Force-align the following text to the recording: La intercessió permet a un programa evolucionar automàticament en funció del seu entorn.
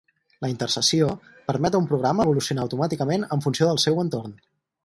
La 0.45 0.49
intercessió 0.53 1.09
permet 1.51 1.77
a 1.79 1.83
un 1.83 1.87
programa 1.93 2.25
evolucionar 2.29 2.67
automàticament 2.67 3.29
en 3.37 3.45
funció 3.49 3.73
del 3.73 3.83
seu 3.89 4.05
entorn. 4.07 4.39